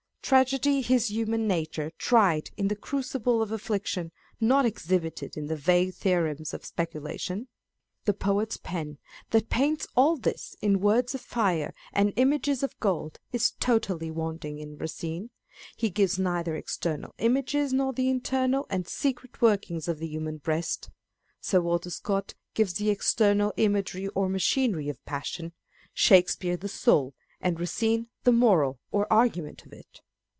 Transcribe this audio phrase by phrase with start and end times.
[0.23, 5.93] Tragedy is human nature tried in the crucible of affliction, not exhibited in the vague
[5.93, 7.47] theorems of specu lation.
[8.05, 8.97] The poet's pen
[9.31, 14.57] that paints all this in words of fire and images of gold is totally wanting
[14.57, 15.31] in Racine.
[15.75, 20.89] He gives neither external images nor the internal and secret workings of the human breast.
[21.41, 25.51] Sir Walter Scott gives the external imagery or machinery of passion;
[25.93, 29.99] Shakespeare the soul; and Racine the moral or argument of it.